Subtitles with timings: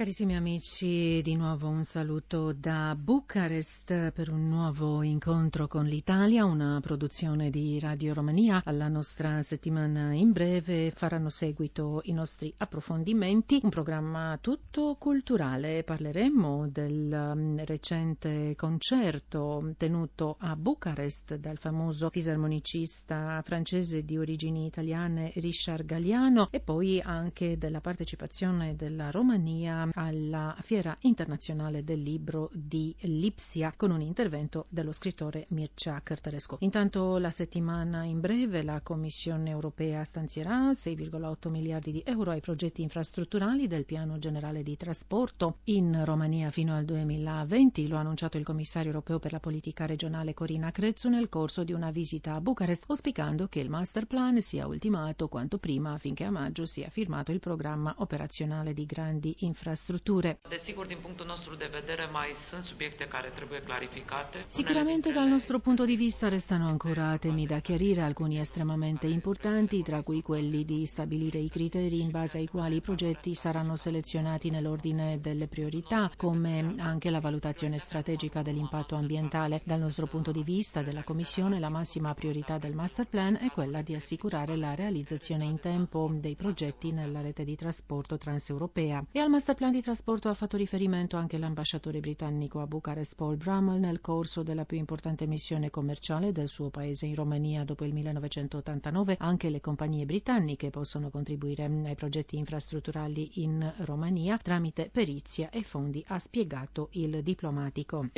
[0.00, 6.80] Carissimi amici, di nuovo un saluto da Bucarest per un nuovo incontro con l'Italia, una
[6.80, 8.62] produzione di Radio Romania.
[8.64, 15.84] Alla nostra settimana in breve faranno seguito i nostri approfondimenti, un programma tutto culturale.
[15.84, 25.30] Parleremo del um, recente concerto tenuto a Bucarest dal famoso fisarmonicista francese di origini italiane
[25.34, 32.94] Richard Galliano e poi anche della partecipazione della Romania alla Fiera internazionale del libro di
[33.00, 36.56] Lipsia con un intervento dello scrittore Mircea Cărtărescu.
[36.60, 42.82] Intanto la settimana in breve la Commissione europea stanzierà 6,8 miliardi di euro ai progetti
[42.82, 48.44] infrastrutturali del piano generale di trasporto in Romania fino al 2020, lo ha annunciato il
[48.44, 52.84] commissario europeo per la politica regionale Corina Crețu nel corso di una visita a Bucarest,
[52.88, 57.40] auspicando che il master plan sia ultimato quanto prima affinché a maggio sia firmato il
[57.40, 60.38] programma operazionale di grandi infrastrutture infrastrutture.
[60.48, 64.44] Desigur, din punctul nostru de vedere, mai sunt subiecte care trebuie clarificate.
[64.46, 70.02] Sicuramente dal nostro punto di vista restano ancora temi da chiarire, alcuni estremamente importanti, tra
[70.02, 75.20] cui quelli di stabilire i criteri in base ai quali i progetti saranno selezionati nell'ordine
[75.20, 79.62] delle priorità, come anche la valutazione strategica dell'impatto ambientale.
[79.64, 83.82] Dal nostro punto di vista della Commissione la massima priorità del master plan è quella
[83.82, 89.06] di assicurare la realizzazione in tempo dei progetti nella rete di trasporto transeuropea.
[89.12, 93.36] E al master plan di trasporto ha fatto riferimento anche l'ambasciatore britannico a Bucarest Paul
[93.36, 97.92] Brummel nel corso della più importante missione commerciale del suo paese in Romania dopo il
[97.92, 99.16] 1989.
[99.18, 106.02] Anche le compagnie britanniche possono contribuire ai progetti infrastrutturali in Romania tramite perizia e fondi,
[106.08, 108.08] ha spiegato il diplomatico.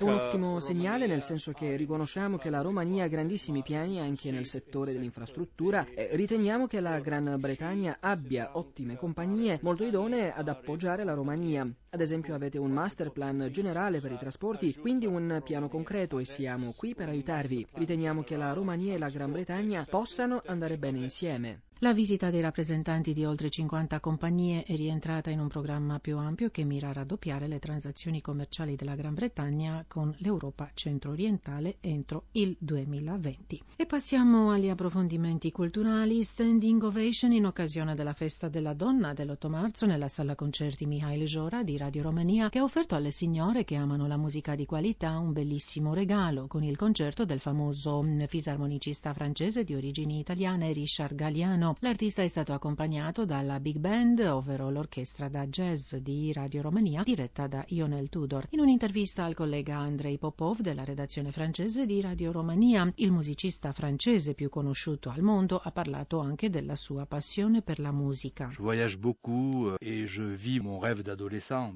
[0.00, 4.46] Un ottimo segnale nel senso che riconosciamo che la Romania ha grandissimi piani anche nel
[4.46, 11.04] settore dell'infrastruttura e riteniamo che la Gran Bretagna abbia ottime compagnie molto idonee ad appoggiare
[11.04, 11.68] la Romania.
[11.90, 16.24] Ad esempio avete un master plan generale per i trasporti, quindi un piano concreto e
[16.24, 17.66] siamo qui per aiutarvi.
[17.72, 21.65] Riteniamo che la Romania e la Gran Bretagna possano andare bene insieme.
[21.80, 26.48] La visita dei rappresentanti di oltre 50 compagnie è rientrata in un programma più ampio
[26.48, 32.56] che mira a raddoppiare le transazioni commerciali della Gran Bretagna con l'Europa centro-orientale entro il
[32.58, 33.62] 2020.
[33.76, 36.24] E passiamo agli approfondimenti culturali.
[36.24, 41.62] Standing ovation in occasione della festa della donna dell'8 marzo nella sala concerti Mihail Jora
[41.62, 45.34] di Radio Romania che ha offerto alle signore che amano la musica di qualità un
[45.34, 52.22] bellissimo regalo con il concerto del famoso fisarmonicista francese di origini italiane Richard Galliano L'artista
[52.22, 57.64] è stato accompagnato dalla Big Band, ovvero l'orchestra da jazz di Radio Romania, diretta da
[57.68, 58.46] Ionel Tudor.
[58.50, 64.34] In un'intervista al collega Andrei Popov della redazione francese di Radio Romania, il musicista francese
[64.34, 68.50] più conosciuto al mondo ha parlato anche della sua passione per la musica.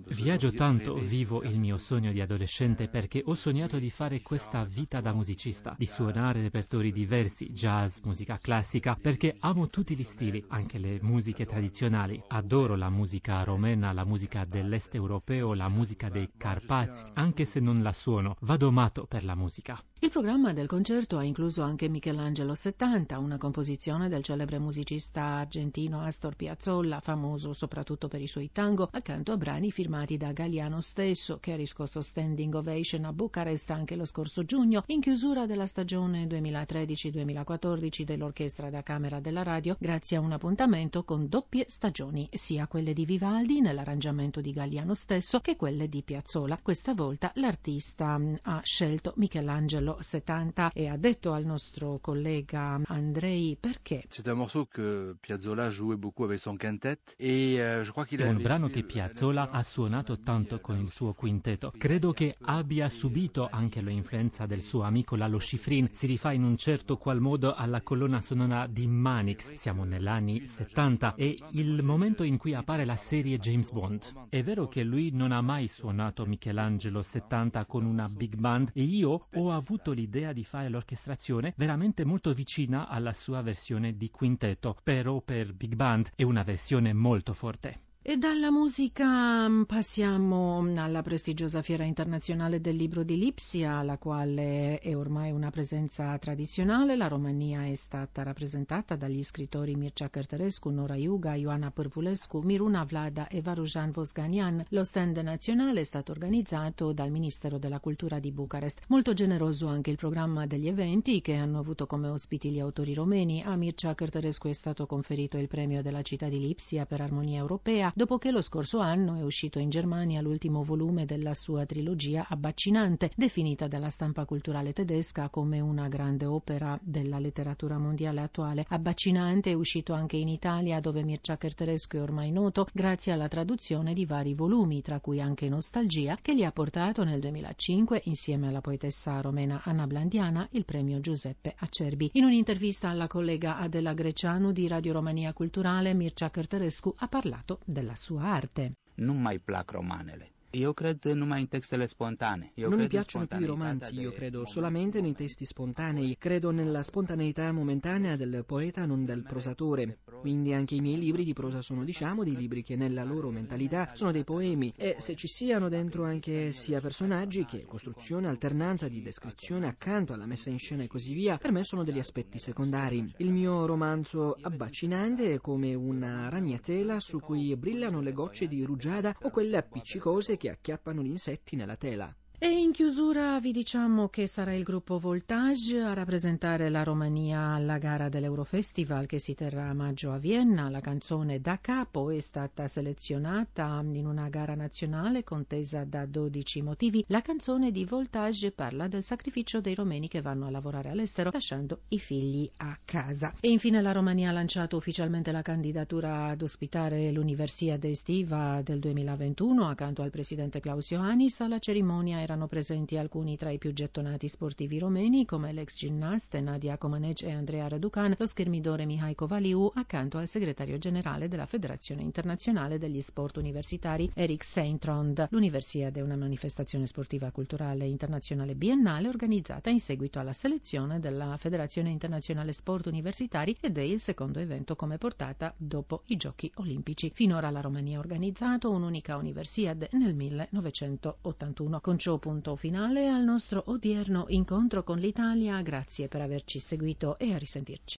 [0.07, 5.01] Viaggio tanto, vivo il mio sogno di adolescente perché ho sognato di fare questa vita
[5.01, 10.77] da musicista, di suonare repertori diversi, jazz, musica classica, perché amo tutti gli stili, anche
[10.79, 12.23] le musiche tradizionali.
[12.29, 17.81] Adoro la musica romena, la musica dell'est europeo, la musica dei Carpazi, anche se non
[17.83, 19.83] la suono, vado matto per la musica.
[20.03, 26.01] Il programma del concerto ha incluso anche Michelangelo 70, una composizione del celebre musicista argentino
[26.01, 31.37] Astor Piazzolla, famoso soprattutto per i suoi tango, accanto a brani firmati da Galliano stesso,
[31.39, 36.25] che ha riscosso standing ovation a Bucarest anche lo scorso giugno, in chiusura della stagione
[36.25, 42.95] 2013-2014 dell'Orchestra da Camera della Radio, grazie a un appuntamento con doppie stagioni, sia quelle
[42.95, 46.59] di Vivaldi nell'arrangiamento di Galliano stesso che quelle di Piazzolla.
[46.63, 54.05] Questa volta l'artista ha scelto Michelangelo 70 e ha detto al nostro collega Andrei perché.
[54.09, 58.21] C'est un morceau que Piazzolla jouait beaucoup avec son quintet et euh, je crois qu'il
[58.21, 61.73] È un brano che Piazzolla ha suonato tanto con il suo quintetto.
[61.77, 65.89] Credo che abbia subito anche l'influenza del suo amico Lalo Schifrin.
[65.93, 69.55] Si rifà in un certo qual modo alla colonna sonora di Manix.
[69.55, 74.29] Siamo negli anni 70 e il momento in cui appare la serie James Bond.
[74.29, 78.83] È vero che lui non ha mai suonato Michelangelo 70 con una big band e
[78.83, 84.11] io ho avuto avuto l'idea di fare l'orchestrazione veramente molto vicina alla sua versione di
[84.11, 87.90] quintetto, però per big band è una versione molto forte.
[88.03, 94.79] E dalla musica mm, passiamo alla prestigiosa Fiera Internazionale del Libro di Lipsia, la quale
[94.79, 96.97] è ormai una presenza tradizionale.
[96.97, 103.29] La Romania è stata rappresentata dagli scrittori Mircea Cărtărescu, Nora Iuga, Ioana Pârvulescu, Miruna Vlada
[103.29, 104.65] e Varujan Vosganian.
[104.71, 108.85] Lo stand nazionale è stato organizzato dal Ministero della Cultura di Bucarest.
[108.89, 113.43] Molto generoso anche il programma degli eventi che hanno avuto come ospiti gli autori romeni.
[113.43, 117.90] A Mircea Cărtărescu è stato conferito il premio della città di Lipsia per armonia europea
[117.95, 123.11] dopo che lo scorso anno è uscito in Germania l'ultimo volume della sua trilogia Abbaccinante,
[123.17, 128.65] definita dalla stampa culturale tedesca come una grande opera della letteratura mondiale attuale.
[128.69, 133.95] Abbaccinante è uscito anche in Italia, dove Mircea Cărtărescu è ormai noto, grazie alla traduzione
[133.95, 138.61] di vari volumi, tra cui anche Nostalgia, che gli ha portato nel 2005, insieme alla
[138.61, 142.11] poetessa romena Anna Blandiana, il premio Giuseppe Acerbi.
[142.15, 147.80] In un'intervista alla collega Adela Greciano di Radio Romania Culturale, Mircea Cărtărescu ha parlato del
[147.81, 148.73] della sua arte.
[148.97, 150.33] Nu mai plac romanele.
[150.55, 152.51] Io credo numai in textele spontanee.
[152.55, 156.17] Io non mi piacciono più i romanzi, io credo solamente nei testi spontanei.
[156.19, 160.01] Credo nella spontaneità momentanea del poeta, non del prosatore.
[160.21, 163.91] Quindi anche i miei libri di prosa sono, diciamo, dei libri che nella loro mentalità
[163.95, 164.73] sono dei poemi.
[164.77, 170.27] E se ci siano dentro anche sia personaggi che costruzione, alternanza di descrizione accanto alla
[170.27, 173.15] messa in scena e così via, per me sono degli aspetti secondari.
[173.17, 179.17] Il mio romanzo abbaccinante è come una ragnatela su cui brillano le gocce di rugiada
[179.23, 182.15] o quelle appiccicose che acchiappano gli insetti nella tela.
[182.43, 187.77] E in chiusura vi diciamo che sarà il gruppo Voltage a rappresentare la Romania alla
[187.77, 190.71] gara dell'Eurofestival che si terrà a maggio a Vienna.
[190.71, 197.05] La canzone Da Capo è stata selezionata in una gara nazionale contesa da 12 motivi.
[197.09, 201.81] La canzone di Voltage parla del sacrificio dei romeni che vanno a lavorare all'estero lasciando
[201.89, 203.35] i figli a casa.
[203.39, 209.69] E infine la Romania ha lanciato ufficialmente la candidatura ad ospitare l'Universiade estiva del 2021
[209.69, 214.79] accanto al presidente Klaus Ioannis alla cerimonia erano presenti alcuni tra i più gettonati sportivi
[214.79, 220.29] romeni come l'ex ginnaste Nadia Comaneci e Andrea Raducan, lo schermidore Mihai Kovaliu accanto al
[220.29, 225.27] segretario generale della Federazione Internazionale degli Sport Universitari Eric Seintrond.
[225.31, 231.91] L'Universiade è una manifestazione sportiva culturale internazionale biennale organizzata in seguito alla selezione della Federazione
[231.91, 237.11] Internazionale Sport Universitari ed è il secondo evento come portata dopo i Giochi Olimpici.
[237.13, 241.81] Finora la Romania ha organizzato un'unica Universiade nel 1981.
[241.81, 245.61] Con ciò punto finale al nostro odierno incontro con l'Italia.
[245.63, 247.89] Grazie per averci seguito e a risentirci.